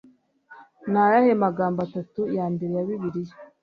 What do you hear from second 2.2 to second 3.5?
ya mbere ya Bibiliya?